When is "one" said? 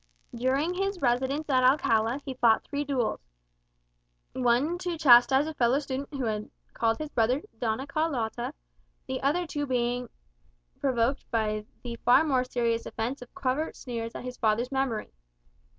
4.33-4.79